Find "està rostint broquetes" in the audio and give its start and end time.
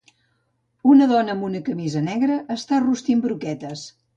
2.59-3.89